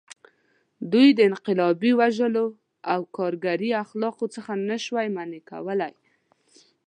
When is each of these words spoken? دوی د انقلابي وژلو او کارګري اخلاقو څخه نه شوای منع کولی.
دوی 0.91 1.07
د 1.17 1.19
انقلابي 1.29 1.91
وژلو 1.99 2.45
او 2.93 2.99
کارګري 3.17 3.71
اخلاقو 3.83 4.25
څخه 4.35 4.51
نه 4.69 4.77
شوای 4.85 5.07
منع 5.15 5.39
کولی. 5.49 5.93